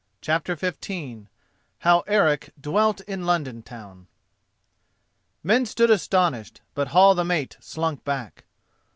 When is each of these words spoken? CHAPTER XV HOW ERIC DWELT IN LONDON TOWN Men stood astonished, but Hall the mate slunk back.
CHAPTER 0.19 0.55
XV 0.55 1.27
HOW 1.81 1.99
ERIC 2.07 2.53
DWELT 2.59 3.01
IN 3.01 3.23
LONDON 3.27 3.61
TOWN 3.61 4.07
Men 5.43 5.67
stood 5.67 5.91
astonished, 5.91 6.61
but 6.73 6.87
Hall 6.87 7.13
the 7.13 7.23
mate 7.23 7.55
slunk 7.61 8.03
back. 8.03 8.45